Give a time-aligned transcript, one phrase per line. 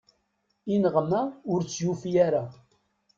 [0.73, 1.21] Ineɣma
[1.51, 2.43] ur tt-yufi ara.